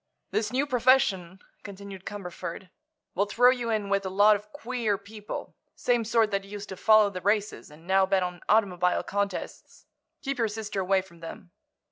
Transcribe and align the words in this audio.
"This 0.31 0.51
new 0.51 0.65
profession," 0.65 1.39
continued 1.61 2.05
Cumberford, 2.05 2.71
"will 3.13 3.27
throw 3.27 3.51
you 3.51 3.69
in 3.69 3.87
with 3.87 4.03
a 4.03 4.09
lot 4.09 4.35
of 4.35 4.51
'queer' 4.51 4.97
people—same 4.97 6.05
sort 6.05 6.31
that 6.31 6.43
used 6.43 6.69
to 6.69 6.75
follow 6.75 7.11
the 7.11 7.21
races 7.21 7.69
and 7.69 7.85
now 7.85 8.07
bet 8.07 8.23
on 8.23 8.41
automobile 8.49 9.03
contests. 9.03 9.85
Keep 10.23 10.39
your 10.39 10.47
sister 10.47 10.81
away 10.81 11.03
from 11.03 11.19
them." 11.19 11.51